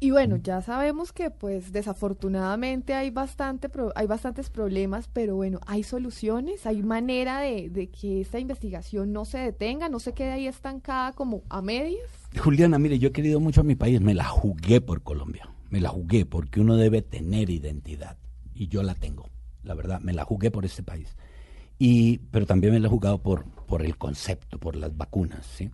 Y 0.00 0.12
bueno, 0.12 0.36
ya 0.36 0.62
sabemos 0.62 1.12
que 1.12 1.28
pues 1.28 1.72
desafortunadamente 1.72 2.94
hay 2.94 3.10
bastante 3.10 3.68
hay 3.96 4.06
bastantes 4.06 4.48
problemas, 4.48 5.08
pero 5.12 5.34
bueno, 5.34 5.58
hay 5.66 5.82
soluciones, 5.82 6.66
hay 6.66 6.84
manera 6.84 7.40
de, 7.40 7.68
de, 7.68 7.88
que 7.88 8.20
esta 8.20 8.38
investigación 8.38 9.12
no 9.12 9.24
se 9.24 9.38
detenga, 9.38 9.88
no 9.88 9.98
se 9.98 10.12
quede 10.12 10.30
ahí 10.30 10.46
estancada 10.46 11.14
como 11.14 11.42
a 11.48 11.62
medias. 11.62 12.08
Juliana, 12.40 12.78
mire, 12.78 13.00
yo 13.00 13.08
he 13.08 13.12
querido 13.12 13.40
mucho 13.40 13.62
a 13.62 13.64
mi 13.64 13.74
país, 13.74 14.00
me 14.00 14.14
la 14.14 14.22
jugué 14.22 14.80
por 14.80 15.02
Colombia, 15.02 15.50
me 15.68 15.80
la 15.80 15.88
jugué 15.88 16.24
porque 16.24 16.60
uno 16.60 16.76
debe 16.76 17.02
tener 17.02 17.50
identidad 17.50 18.16
y 18.54 18.68
yo 18.68 18.84
la 18.84 18.94
tengo, 18.94 19.28
la 19.64 19.74
verdad, 19.74 19.98
me 19.98 20.12
la 20.12 20.24
jugué 20.24 20.52
por 20.52 20.64
este 20.64 20.84
país. 20.84 21.16
Y, 21.76 22.18
pero 22.30 22.46
también 22.46 22.72
me 22.72 22.78
la 22.78 22.86
he 22.86 22.90
jugado 22.90 23.20
por, 23.20 23.46
por 23.66 23.84
el 23.84 23.98
concepto, 23.98 24.60
por 24.60 24.76
las 24.76 24.96
vacunas, 24.96 25.44
¿sí? 25.44 25.70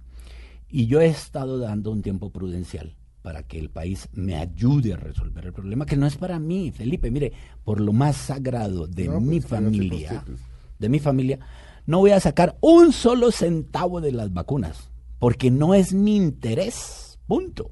Y 0.71 0.87
yo 0.87 1.03
he 1.03 1.09
estado 1.09 1.59
dando 1.59 1.91
un 1.91 2.01
tiempo 2.01 2.31
prudencial 2.31 2.97
para 3.25 3.43
que 3.43 3.59
el 3.59 3.71
país 3.71 4.11
me 4.13 4.37
ayude 4.37 4.93
a 4.93 4.99
resolver 4.99 5.47
el 5.47 5.55
problema, 5.55 5.87
que 5.87 5.97
no 5.97 6.07
es 6.07 6.15
para 6.15 6.39
mí, 6.39 6.71
Felipe. 6.71 7.11
Mire, 7.11 7.32
por 7.65 7.81
lo 7.81 7.95
más 7.95 8.17
sagrado 8.17 8.87
de 8.87 9.09
mi 9.09 9.41
pues, 9.41 9.46
familia, 9.46 10.23
pues. 10.27 10.41
de 10.79 10.89
mi 10.91 10.99
familia, 10.99 11.39
no 11.87 12.01
voy 12.01 12.11
a 12.11 12.21
sacar 12.21 12.59
un 12.61 12.93
solo 12.93 13.32
centavo 13.32 14.03
de 14.03 14.13
las 14.13 14.31
vacunas, 14.35 14.91
porque 15.18 15.51
no 15.51 15.73
es 15.73 15.95
mi 15.95 16.17
interés. 16.17 17.18
Punto. 17.27 17.71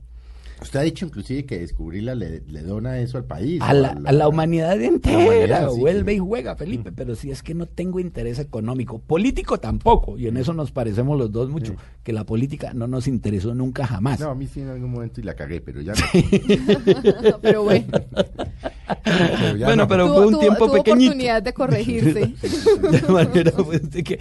Usted 0.62 0.80
ha 0.80 0.82
dicho 0.82 1.04
inclusive 1.06 1.44
que 1.44 1.58
descubrirla 1.58 2.14
le, 2.14 2.40
dona 2.62 2.98
eso 2.98 3.18
al 3.18 3.24
país. 3.24 3.60
A, 3.62 3.74
la, 3.74 4.28
humanidad 4.28 4.80
entera. 4.80 5.68
vuelve 5.68 6.14
y 6.14 6.18
juega, 6.18 6.56
Felipe. 6.56 6.92
Pero 6.92 7.14
si 7.14 7.30
es 7.30 7.42
que 7.42 7.54
no 7.54 7.66
tengo 7.66 8.00
interés 8.00 8.38
económico, 8.38 8.98
político 8.98 9.58
tampoco. 9.58 10.18
Y 10.18 10.28
en 10.28 10.36
eso 10.36 10.52
nos 10.54 10.72
parecemos 10.72 11.18
los 11.18 11.30
dos 11.30 11.50
mucho. 11.50 11.74
Que 12.02 12.12
la 12.12 12.24
política 12.24 12.72
no 12.74 12.86
nos 12.86 13.06
interesó 13.08 13.54
nunca 13.54 13.86
jamás. 13.86 14.20
No, 14.20 14.30
a 14.30 14.34
mí 14.34 14.46
sí 14.46 14.60
en 14.60 14.68
algún 14.68 14.90
momento 14.90 15.20
y 15.20 15.24
la 15.24 15.34
cagué, 15.34 15.60
pero 15.60 15.80
ya 15.80 15.92
no. 15.92 17.38
pero 17.42 17.64
bueno. 17.64 17.86
bueno, 19.58 19.88
pero 19.88 20.12
fue 20.12 20.26
un 20.26 20.38
tiempo 20.38 20.66
tuvo 20.66 20.80
oportunidad 20.80 21.42
de 21.42 21.52
corregirse. 21.52 22.34
de 22.90 23.02
manera 23.08 23.52
pues, 23.52 23.80
que, 24.04 24.18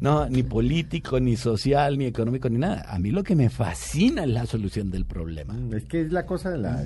no, 0.00 0.28
ni 0.28 0.42
político, 0.42 1.20
ni 1.20 1.36
social, 1.36 1.98
ni 1.98 2.06
económico, 2.06 2.48
ni 2.48 2.58
nada. 2.58 2.84
A 2.88 2.98
mí 2.98 3.10
lo 3.10 3.22
que 3.22 3.34
me 3.34 3.50
fascina 3.50 4.24
es 4.24 4.30
la 4.30 4.46
solución 4.46 4.90
del 4.90 5.06
problema. 5.06 5.54
Mm, 5.54 5.74
es 5.74 5.84
que 5.84 6.02
es 6.02 6.12
la 6.12 6.26
cosa 6.26 6.50
de 6.50 6.58
la... 6.58 6.82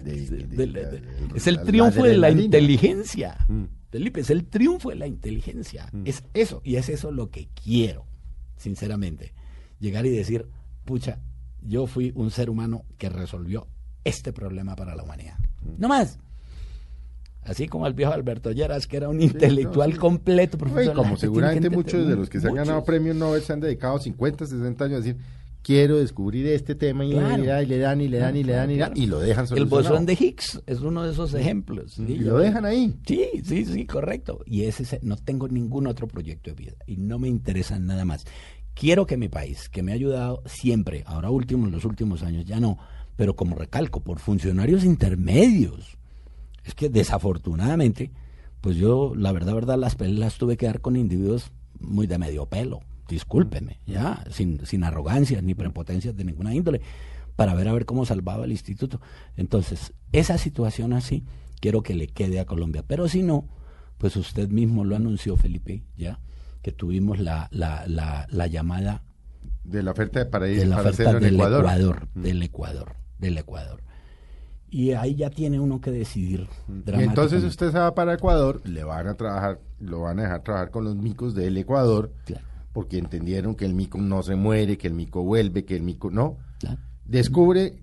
es 1.35 1.47
el 1.47 1.63
triunfo 1.63 2.05
de 2.05 2.17
la 2.17 2.31
inteligencia. 2.31 3.37
Mm. 3.49 3.65
Felipe, 3.91 4.21
es 4.21 4.31
el 4.31 4.47
triunfo 4.47 4.91
de 4.91 4.97
la 4.97 5.07
inteligencia. 5.07 5.89
Mm. 5.93 6.03
Es 6.05 6.25
eso, 6.35 6.61
y 6.65 6.77
es 6.77 6.89
eso 6.89 7.11
lo 7.11 7.31
que 7.31 7.49
quiero, 7.63 8.07
sinceramente. 8.57 9.33
Llegar 9.81 10.05
y 10.07 10.11
decir, 10.11 10.47
pucha, 10.85 11.21
yo 11.63 11.87
fui 11.87 12.13
un 12.15 12.31
ser 12.31 12.51
humano 12.51 12.85
que 12.99 13.09
resolvió 13.09 13.67
este 14.05 14.33
problema 14.33 14.77
para 14.77 14.95
la 14.95 15.03
humanidad. 15.03 15.39
No 15.79 15.89
más 15.89 16.19
así 17.49 17.67
como 17.67 17.87
el 17.87 17.95
viejo 17.95 18.13
Alberto 18.13 18.53
Lleras, 18.53 18.87
que 18.87 18.97
era 18.97 19.09
un 19.09 19.21
intelectual 19.21 19.97
completo, 19.99 20.59
profesor. 20.59 20.95
como 20.95 21.17
seguramente 21.17 21.71
muchos 21.71 22.07
de 22.07 22.17
los 22.17 22.29
que 22.29 22.41
se 22.41 22.49
han 22.49 22.55
ganado 22.55 22.85
premios 22.85 23.17
Nobel 23.17 23.43
se 23.43 23.53
han 23.53 23.61
dedicado 23.61 23.99
50, 23.99 24.47
60 24.47 24.85
años 24.85 24.97
a 24.97 25.01
decir, 25.01 25.17
quiero 25.63 25.99
descubrir 25.99 26.47
este 26.47 26.75
tema 26.75 27.05
y, 27.05 27.13
le 27.13 27.21
dan 27.21 27.41
y 27.41 27.67
le 27.67 27.79
dan 27.79 28.01
y 28.01 28.09
le 28.09 28.19
dan 28.19 28.37
y 28.37 28.43
le 28.43 28.53
dan 28.53 28.71
y, 28.71 28.75
le 28.75 28.81
dan, 28.81 28.93
y 28.97 29.07
lo 29.07 29.21
dejan 29.21 29.47
solucionado. 29.47 29.81
El 29.81 29.85
bosón 29.85 30.07
de 30.07 30.13
Higgs 30.15 30.63
es 30.67 30.81
uno 30.81 31.03
de 31.03 31.13
esos 31.13 31.35
ejemplos. 31.35 31.99
Y 31.99 32.17
lo 32.17 32.39
dejan 32.39 32.65
ahí. 32.65 32.95
Sí, 33.07 33.29
sí, 33.45 33.65
sí, 33.65 33.87
correcto. 33.87 34.41
Y 34.47 34.63
ese 34.63 34.99
no 35.03 35.17
tengo 35.17 35.49
ningún 35.49 35.87
otro 35.87 36.09
proyecto 36.09 36.51
de 36.51 36.57
vida 36.57 36.73
y 36.87 36.97
no 36.97 37.19
me 37.19 37.29
interesa 37.29 37.79
nada 37.79 38.05
más. 38.05 38.25
Quiero 38.75 39.05
que 39.07 39.17
mi 39.17 39.29
país, 39.29 39.69
que 39.69 39.83
me 39.83 39.93
ha 39.93 39.97
ayudado 39.97 40.43
siempre, 40.47 41.03
ahora 41.05 41.31
último 41.31 41.67
en 41.67 41.73
los 41.73 41.85
últimos 41.85 42.23
años 42.23 42.47
ya 42.47 42.61
no, 42.61 42.79
pero 43.17 43.35
como 43.35 43.57
recalco, 43.57 44.01
por 44.01 44.21
funcionarios 44.21 44.85
intermedios, 44.85 45.98
es 46.69 46.75
que 46.75 46.91
desafortunadamente, 46.91 48.13
pues 48.61 48.77
yo, 48.77 49.15
la 49.17 49.33
verdad, 49.33 49.55
verdad, 49.55 49.79
las 49.79 49.95
peleas 49.95 50.37
tuve 50.37 50.59
que 50.59 50.67
dar 50.67 50.83
con 50.83 50.97
individuos 50.97 51.51
muy 51.81 52.07
de 52.07 52.19
medio 52.19 52.45
pelo, 52.45 52.81
discúlpeme, 53.09 53.81
ya, 53.87 54.23
sin, 54.31 54.65
sin 54.67 54.85
arrogancia 54.85 55.41
ni 55.41 55.55
prepotencias 55.55 56.15
de 56.15 56.25
ninguna 56.25 56.55
índole, 56.55 56.83
para 57.37 57.55
ver 57.55 57.69
a 57.69 57.73
ver 57.73 57.87
cómo 57.87 58.05
salvaba 58.05 58.45
el 58.45 58.53
instituto. 58.53 59.01
Entonces, 59.37 59.95
esa 60.13 60.37
situación 60.37 60.93
así, 60.93 61.25
quiero 61.59 61.83
que 61.83 61.95
le 61.95 62.07
quede 62.07 62.39
a 62.39 62.45
Colombia. 62.45 62.85
Pero 62.87 63.09
si 63.09 63.23
no, 63.23 63.49
pues 63.97 64.17
usted 64.17 64.51
mismo 64.51 64.85
lo 64.85 64.95
anunció, 64.95 65.39
Felipe, 65.39 65.85
ya, 65.97 66.21
que 66.61 66.71
tuvimos 66.71 67.19
la, 67.19 67.49
la, 67.51 67.87
la, 67.87 68.47
llamada 68.47 69.05
de 69.65 69.83
la 69.83 69.93
oferta 69.93 70.19
de 70.19 70.27
para 70.27 70.45
de 70.45 70.67
la 70.67 70.83
oferta 70.83 71.19
del 71.19 71.35
Ecuador, 71.35 72.09
del 72.15 72.43
Ecuador, 72.43 72.97
del 73.19 73.39
Ecuador 73.39 73.89
y 74.71 74.93
ahí 74.93 75.15
ya 75.15 75.31
tiene 75.31 75.59
uno 75.61 75.81
que 75.81 75.91
decidir. 75.91 76.49
Y 76.69 77.03
entonces 77.03 77.43
usted 77.45 77.73
se 77.73 77.79
va 77.79 77.95
para 77.95 78.15
Ecuador, 78.15 78.61
le 78.65 78.85
van 78.85 79.07
a 79.09 79.15
trabajar, 79.15 79.61
lo 79.81 80.03
van 80.03 80.19
a 80.21 80.23
dejar 80.23 80.43
trabajar 80.43 80.71
con 80.71 80.85
los 80.85 80.97
micos 80.97 81.35
del 81.35 81.57
Ecuador, 81.57 82.13
porque 82.73 82.99
entendieron 82.99 83.55
que 83.55 83.65
el 83.65 83.75
mico 83.75 83.99
no 83.99 84.23
se 84.23 84.37
muere, 84.37 84.77
que 84.79 84.89
el 84.89 84.95
mico 84.95 85.23
vuelve, 85.23 85.65
que 85.65 85.77
el 85.77 85.83
mico 85.83 86.11
no. 86.11 86.37
Descubre, 87.05 87.77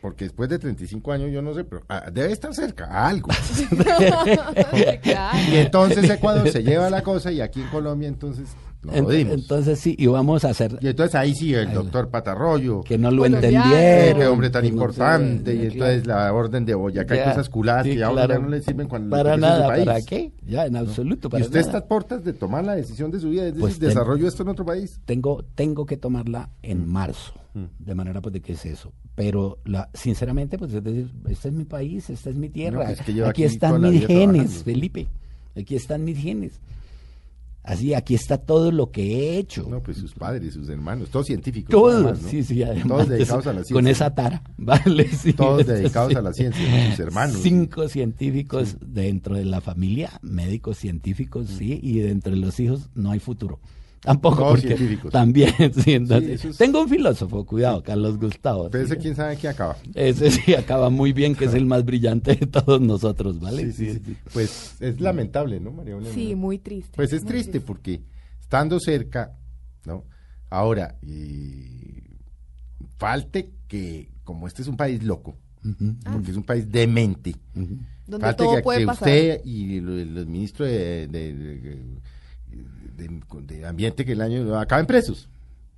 porque 0.00 0.24
después 0.24 0.48
de 0.48 0.58
35 0.58 1.12
años 1.12 1.30
yo 1.30 1.42
no 1.42 1.54
sé, 1.54 1.62
pero 1.64 1.82
ah, 1.88 2.10
debe 2.12 2.32
estar 2.32 2.52
cerca, 2.54 2.86
a 2.86 3.08
algo. 3.08 3.28
y 5.52 5.56
entonces 5.56 6.10
Ecuador 6.10 6.48
se 6.48 6.62
lleva 6.62 6.90
la 6.90 7.02
cosa 7.02 7.30
y 7.30 7.40
aquí 7.40 7.60
en 7.60 7.68
Colombia 7.68 8.08
entonces 8.08 8.48
entonces 8.90 9.78
sí, 9.78 9.94
y 9.96 10.06
vamos 10.06 10.44
a 10.44 10.50
hacer... 10.50 10.78
Y 10.80 10.88
entonces 10.88 11.14
ahí 11.14 11.34
sí, 11.34 11.54
el 11.54 11.72
doctor 11.72 12.08
Patarroyo. 12.08 12.82
Que 12.82 12.98
no 12.98 13.10
lo 13.10 13.24
entendieron. 13.24 14.20
Qué 14.20 14.26
hombre 14.26 14.50
tan 14.50 14.64
importante. 14.64 15.54
y 15.54 15.66
entonces 15.66 16.06
la 16.06 16.32
orden 16.32 16.64
de 16.64 16.74
Boyacá 16.74 17.16
y 17.16 17.24
cosas 17.28 17.48
culadas 17.48 17.84
que 17.84 18.02
ahora 18.02 18.26
ya 18.26 18.38
no 18.38 18.48
le 18.48 18.60
sirven 18.62 18.88
cuando 18.88 19.10
Para 19.10 19.36
nada, 19.36 19.68
¿para 19.68 20.00
qué? 20.02 20.32
Ya, 20.44 20.66
en 20.66 20.76
absoluto, 20.76 21.30
para 21.30 21.42
¿Y 21.42 21.46
usted 21.46 21.60
está 21.60 21.78
a 21.78 21.86
puertas 21.86 22.24
de 22.24 22.32
tomar 22.32 22.64
la 22.64 22.74
decisión 22.74 23.10
de 23.10 23.20
su 23.20 23.30
vida, 23.30 23.42
es 23.42 23.54
decir, 23.54 23.60
pues 23.60 23.78
desarrollo 23.78 24.26
esto 24.26 24.42
en 24.42 24.48
otro 24.48 24.64
país? 24.64 25.00
Tengo, 25.04 25.44
tengo 25.54 25.86
que 25.86 25.96
tomarla 25.96 26.50
en 26.62 26.86
mm. 26.86 26.90
marzo, 26.90 27.32
mm. 27.54 27.64
de 27.78 27.94
manera 27.94 28.20
pues 28.20 28.32
de 28.32 28.40
que 28.40 28.52
es 28.52 28.66
eso. 28.66 28.92
Pero 29.14 29.58
la, 29.64 29.90
sinceramente, 29.94 30.58
pues 30.58 30.72
es 30.72 30.82
decir, 30.82 31.10
este 31.28 31.48
es 31.48 31.54
mi 31.54 31.64
país, 31.64 32.08
esta 32.10 32.30
es 32.30 32.36
mi 32.36 32.48
tierra. 32.48 32.86
Pues, 32.86 33.00
aquí, 33.00 33.20
aquí 33.20 33.44
están 33.44 33.80
mis 33.80 34.06
genes, 34.06 34.64
Felipe. 34.64 35.06
Aquí 35.56 35.76
están 35.76 36.04
mis 36.04 36.18
genes. 36.18 36.60
Así, 37.64 37.94
aquí 37.94 38.14
está 38.14 38.38
todo 38.38 38.72
lo 38.72 38.90
que 38.90 39.02
he 39.02 39.38
hecho. 39.38 39.66
No, 39.68 39.80
pues 39.80 39.96
sus 39.96 40.14
padres, 40.14 40.54
sus 40.54 40.68
hermanos, 40.68 41.10
todos 41.10 41.26
científicos. 41.26 41.70
Todos, 41.70 42.18
sí, 42.18 42.42
sí, 42.42 42.62
además. 42.62 42.88
Todos 42.88 43.08
dedicados 43.08 43.46
a 43.46 43.52
la 43.52 43.58
ciencia. 43.58 43.74
Con 43.74 43.86
esa 43.86 44.14
tara, 44.14 44.42
¿vale? 44.56 45.08
Sí, 45.08 45.32
todos 45.32 45.66
dedicados 45.66 46.14
a 46.16 46.22
la 46.22 46.32
ciencia, 46.32 46.90
sus 46.90 46.98
hermanos. 47.06 47.38
Cinco 47.40 47.88
científicos 47.88 48.76
dentro 48.80 49.36
de 49.36 49.44
la 49.44 49.60
familia, 49.60 50.10
médicos 50.22 50.78
científicos, 50.78 51.48
sí, 51.48 51.78
y 51.80 52.00
dentro 52.00 52.32
de 52.32 52.38
los 52.38 52.58
hijos 52.58 52.90
no 52.94 53.12
hay 53.12 53.20
futuro. 53.20 53.60
Tampoco 54.02 54.48
porque 54.48 54.98
también, 55.12 55.54
sí, 55.74 55.96
tengo 56.58 56.80
un 56.80 56.88
filósofo, 56.88 57.46
cuidado, 57.46 57.84
Carlos 57.84 58.18
Gustavo. 58.18 58.68
Pero 58.68 58.84
ese 58.84 58.96
quién 58.96 59.14
sabe 59.14 59.36
qué 59.36 59.46
acaba. 59.46 59.76
Ese 59.94 60.32
sí 60.32 60.54
acaba 60.54 60.90
muy 60.90 61.12
bien, 61.12 61.36
que 61.36 61.44
es 61.44 61.54
el 61.54 61.66
más 61.66 61.84
brillante 61.84 62.34
de 62.34 62.46
todos 62.48 62.80
nosotros, 62.80 63.38
¿vale? 63.38 63.70
Sí, 63.72 63.92
sí, 63.94 64.16
Pues 64.32 64.74
es 64.80 65.00
lamentable, 65.00 65.60
¿no, 65.60 65.70
María 65.70 65.96
Sí, 66.12 66.34
muy 66.34 66.58
triste. 66.58 66.90
Pues 66.96 67.12
es 67.12 67.24
triste 67.24 67.60
porque 67.60 68.02
estando 68.40 68.80
cerca, 68.80 69.36
¿no? 69.84 70.04
Ahora, 70.50 70.98
falte 72.96 73.52
que, 73.68 74.10
como 74.24 74.48
este 74.48 74.62
es 74.62 74.68
un 74.68 74.76
país 74.76 75.04
loco, 75.04 75.36
porque 76.12 76.32
es 76.32 76.36
un 76.36 76.42
país 76.42 76.68
demente, 76.68 77.36
falte 78.18 78.44
que, 78.64 78.84
usted 78.84 79.40
y 79.44 79.80
los, 79.80 80.26
ministros 80.26 80.68
de 80.68 81.06
de, 81.06 82.00
ambiente 83.66 84.04
que 84.04 84.12
el 84.12 84.20
año 84.20 84.58
acaben 84.58 84.86
presos. 84.86 85.28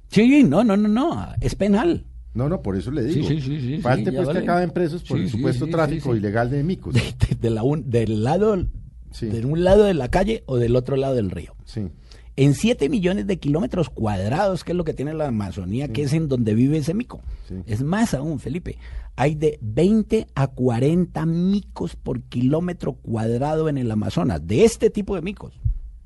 Sí, 0.09 0.45
no, 0.45 0.63
no, 0.65 0.77
no, 0.77 0.89
no, 0.89 1.29
es 1.41 1.55
penal. 1.55 2.05
No, 2.35 2.49
no, 2.49 2.63
por 2.63 2.77
eso 2.77 2.91
le 2.91 3.05
digo. 3.05 3.29
Sí, 3.29 3.41
sí, 3.41 3.61
sí, 3.61 3.79
Falte 3.79 4.13
pues 4.13 4.29
que 4.29 4.39
acaben 4.39 4.71
presos 4.71 5.03
por 5.05 5.19
el 5.19 5.31
supuesto 5.31 5.69
tráfico 5.69 6.17
ilegal 6.17 6.51
de 6.51 6.63
micos. 6.65 6.95
De, 7.41 7.51
la 7.51 7.63
un, 7.63 7.89
del 7.91 8.25
lado, 8.25 8.57
de 8.57 9.47
un 9.47 9.63
lado 9.63 9.85
de 9.85 9.95
la 9.95 10.09
calle 10.09 10.43
o 10.47 10.57
del 10.57 10.75
otro 10.75 10.97
lado 10.97 11.15
del 11.15 11.31
río. 11.31 11.55
Sí. 11.65 11.89
En 12.37 12.55
7 12.55 12.89
millones 12.89 13.29
de 13.29 13.39
kilómetros 13.39 13.89
cuadrados, 13.89 14.65
que 14.65 14.73
es 14.73 14.77
lo 14.77 14.83
que 14.83 14.95
tiene 14.95 15.15
la 15.15 15.29
Amazonía, 15.29 15.89
que 15.89 16.03
es 16.03 16.13
en 16.13 16.29
donde 16.29 16.55
vive 16.55 16.79
ese 16.79 16.93
mico. 16.93 17.21
Es 17.67 17.85
más 17.85 18.13
aún, 18.13 18.41
Felipe. 18.41 18.79
Hay 19.15 19.37
de 19.37 19.61
20 19.63 20.27
a 20.35 20.49
40 20.49 21.27
micos 21.27 21.95
por 21.95 22.23
kilómetro 22.23 22.95
cuadrado 22.95 23.69
en 23.69 23.79
el 23.79 23.89
Amazonas, 23.89 24.45
de 24.45 24.65
este 24.65 24.91
tipo 24.91 25.15
de 25.15 25.23
micos. 25.23 25.61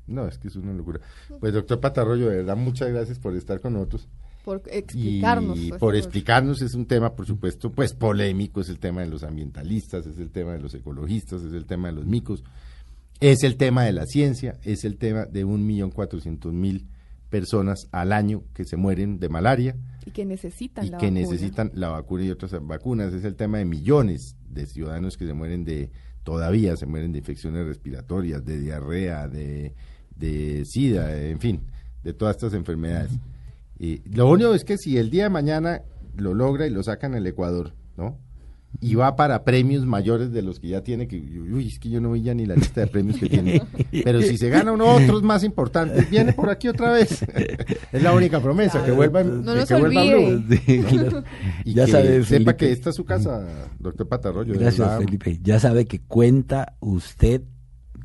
No, 0.09 0.27
es 0.27 0.37
que 0.37 0.47
es 0.47 0.55
una 0.55 0.73
locura. 0.73 0.99
Pues 1.39 1.53
doctor 1.53 1.79
Patarroyo, 1.79 2.29
de 2.29 2.37
verdad, 2.37 2.57
muchas 2.57 2.89
gracias 2.89 3.19
por 3.19 3.35
estar 3.35 3.61
con 3.61 3.73
nosotros. 3.73 4.07
Por 4.43 4.61
explicarnos. 4.65 5.57
Y 5.57 5.69
pues, 5.69 5.79
por 5.79 5.95
explicarnos 5.95 6.61
es 6.61 6.73
un 6.73 6.85
tema, 6.85 7.13
por 7.13 7.25
supuesto, 7.25 7.71
pues 7.71 7.93
polémico, 7.93 8.61
es 8.61 8.69
el 8.69 8.79
tema 8.79 9.01
de 9.01 9.07
los 9.07 9.23
ambientalistas, 9.23 10.05
es 10.07 10.17
el 10.17 10.31
tema 10.31 10.53
de 10.53 10.59
los 10.59 10.73
ecologistas, 10.73 11.43
es 11.43 11.53
el 11.53 11.65
tema 11.65 11.89
de 11.89 11.95
los 11.95 12.05
micos, 12.05 12.43
es 13.19 13.43
el 13.43 13.57
tema 13.57 13.83
de 13.83 13.93
la 13.93 14.05
ciencia, 14.05 14.57
es 14.63 14.85
el 14.85 14.97
tema 14.97 15.25
de 15.25 15.43
un 15.43 15.65
millón 15.65 15.91
cuatrocientos 15.91 16.53
mil 16.53 16.87
personas 17.29 17.87
al 17.91 18.11
año 18.11 18.43
que 18.53 18.65
se 18.65 18.75
mueren 18.75 19.19
de 19.19 19.29
malaria 19.29 19.75
y 20.05 20.11
que 20.11 20.25
necesitan 20.25 20.85
y 20.85 20.89
la 20.89 20.97
que 20.97 21.07
vacuna. 21.07 21.21
necesitan 21.21 21.71
la 21.75 21.89
vacuna 21.89 22.25
y 22.25 22.31
otras 22.31 22.55
vacunas. 22.65 23.13
Es 23.13 23.23
el 23.23 23.35
tema 23.35 23.59
de 23.59 23.65
millones 23.65 24.35
de 24.49 24.65
ciudadanos 24.65 25.17
que 25.17 25.27
se 25.27 25.33
mueren 25.33 25.63
de, 25.63 25.91
todavía 26.23 26.75
se 26.75 26.85
mueren 26.85 27.11
de 27.11 27.19
infecciones 27.19 27.65
respiratorias, 27.67 28.43
de 28.43 28.59
diarrea, 28.59 29.27
de, 29.27 29.75
de 30.19 30.65
sida, 30.65 31.15
en 31.15 31.39
fin, 31.39 31.61
de 32.03 32.13
todas 32.13 32.35
estas 32.35 32.53
enfermedades. 32.53 33.11
Y 33.79 34.01
lo 34.09 34.29
único 34.29 34.53
es 34.53 34.65
que 34.65 34.77
si 34.77 34.97
el 34.97 35.09
día 35.09 35.23
de 35.23 35.29
mañana 35.29 35.81
lo 36.15 36.33
logra 36.33 36.67
y 36.67 36.69
lo 36.69 36.83
sacan 36.83 37.15
al 37.15 37.25
Ecuador, 37.25 37.73
¿no? 37.97 38.17
y 38.81 38.95
va 38.95 39.15
para 39.15 39.43
premios 39.43 39.85
mayores 39.85 40.31
de 40.31 40.41
los 40.41 40.59
que 40.59 40.69
ya 40.69 40.81
tiene, 40.81 41.07
que 41.07 41.17
uy, 41.17 41.67
es 41.67 41.79
que 41.79 41.89
yo 41.89 41.99
no 41.99 42.11
vi 42.11 42.21
ya 42.21 42.33
ni 42.33 42.45
la 42.45 42.55
lista 42.55 42.81
de 42.81 42.87
premios 42.87 43.17
que 43.17 43.27
tiene. 43.27 43.61
Pero 44.03 44.21
si 44.21 44.37
se 44.37 44.49
gana 44.49 44.71
uno 44.71 44.95
otros 44.95 45.21
más 45.21 45.43
importantes, 45.43 46.09
viene 46.09 46.33
por 46.33 46.49
aquí 46.49 46.67
otra 46.69 46.91
vez. 46.91 47.23
es 47.91 48.03
la 48.03 48.13
única 48.13 48.39
promesa, 48.39 48.85
que 48.85 48.91
vuelva, 48.91 49.23
No 49.23 49.53
que 49.65 49.75
vuelva. 49.75 50.03
Blue. 50.03 50.43
Sí, 50.65 50.79
claro. 50.83 51.23
Y 51.65 51.73
ya 51.73 51.85
que 51.85 51.91
sabe, 51.91 52.23
sepa 52.23 52.55
que 52.55 52.71
esta 52.71 52.91
es 52.91 52.95
su 52.95 53.03
casa, 53.03 53.45
doctor 53.79 54.07
Patarroyo. 54.07 54.53
Gracias. 54.53 54.97
Felipe. 54.99 55.39
Ya 55.41 55.59
sabe 55.59 55.85
que 55.85 55.99
cuenta 55.99 56.77
usted 56.79 57.41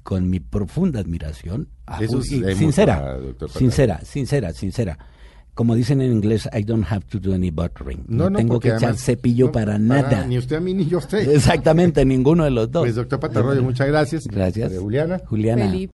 con 0.04 0.30
mi 0.30 0.38
profunda 0.38 1.00
admiración. 1.00 1.68
Ah, 1.86 1.98
es 2.00 2.10
sincera, 2.56 2.98
Patarroyo. 3.00 3.48
sincera, 3.48 4.00
sincera, 4.04 4.52
sincera. 4.52 4.98
Como 5.54 5.76
dicen 5.76 6.00
en 6.00 6.10
inglés, 6.12 6.48
I 6.52 6.62
don't 6.64 6.84
have 6.90 7.04
to 7.06 7.20
do 7.20 7.32
any 7.32 7.50
buttering. 7.50 8.04
No, 8.08 8.30
tengo 8.30 8.54
porque 8.54 8.70
que 8.70 8.74
echar 8.76 8.88
además- 8.90 9.04
cepillo 9.04 9.46
no, 9.46 9.52
para 9.52 9.78
nada. 9.78 10.26
Ni 10.26 10.36
usted 10.36 10.56
a 10.56 10.60
mí 10.60 10.74
ni 10.74 10.86
yo 10.86 10.98
a 10.98 11.00
usted. 11.00 11.28
Exactamente, 11.34 12.04
ninguno 12.04 12.42
de 12.44 12.50
los 12.50 12.70
dos. 12.70 12.82
Pues 12.82 12.96
doctor 12.96 13.20
Patarroyo, 13.20 13.62
muchas 13.62 13.86
gracias. 13.86 14.24
Gracias. 14.26 14.72
Juliana. 14.76 15.20
Juliana. 15.26 15.66
Felipe. 15.70 15.92